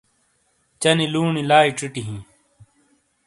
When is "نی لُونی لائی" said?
0.97-1.71